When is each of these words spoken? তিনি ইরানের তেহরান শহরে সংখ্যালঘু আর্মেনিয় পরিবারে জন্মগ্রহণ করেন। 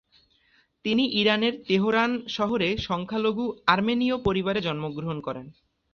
তিনি 0.85 1.03
ইরানের 1.21 1.53
তেহরান 1.67 2.11
শহরে 2.27 2.69
সংখ্যালঘু 2.87 3.45
আর্মেনিয় 3.67 4.15
পরিবারে 4.17 4.59
জন্মগ্রহণ 4.61 5.17
করেন। 5.21 5.45